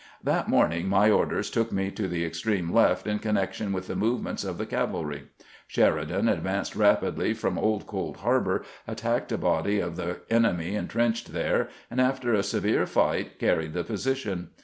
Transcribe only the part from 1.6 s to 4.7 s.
me to the extreme left in connection with the movements of the